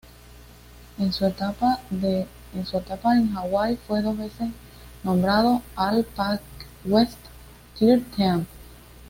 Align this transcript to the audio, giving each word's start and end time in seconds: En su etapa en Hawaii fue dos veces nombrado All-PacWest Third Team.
En 0.97 1.13
su 1.13 1.27
etapa 1.27 1.77
en 1.91 3.37
Hawaii 3.37 3.77
fue 3.85 4.01
dos 4.01 4.17
veces 4.17 4.49
nombrado 5.03 5.61
All-PacWest 5.75 7.19
Third 7.77 8.01
Team. 8.17 8.47